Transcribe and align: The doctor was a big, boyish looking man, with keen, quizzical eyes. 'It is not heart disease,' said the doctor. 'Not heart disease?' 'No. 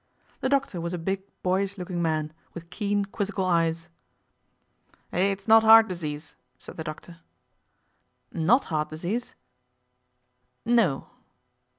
The 0.39 0.49
doctor 0.49 0.81
was 0.81 0.95
a 0.95 0.97
big, 0.97 1.21
boyish 1.43 1.77
looking 1.77 2.01
man, 2.01 2.33
with 2.55 2.71
keen, 2.71 3.05
quizzical 3.05 3.45
eyes. 3.45 3.87
'It 5.11 5.37
is 5.39 5.47
not 5.47 5.61
heart 5.61 5.87
disease,' 5.87 6.35
said 6.57 6.75
the 6.77 6.83
doctor. 6.83 7.19
'Not 8.31 8.63
heart 8.65 8.89
disease?' 8.89 9.35
'No. 10.65 11.05